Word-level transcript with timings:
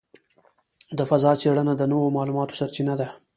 د 0.97 0.99
فضاء 1.09 1.35
څېړنه 1.41 1.73
د 1.77 1.83
نوو 1.91 2.13
معلوماتو 2.17 2.57
سرچینه 2.59 2.93
ده. 2.99 3.07